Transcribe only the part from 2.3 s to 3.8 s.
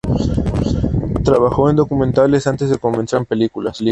antes de comenzar su carrera en películas.